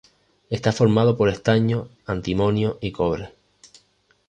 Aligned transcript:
Está 0.49 0.71
formado 0.71 1.15
por 1.15 1.29
estaño, 1.29 1.87
antimonio 2.07 2.79
y 2.81 2.91
cobre. 2.91 3.33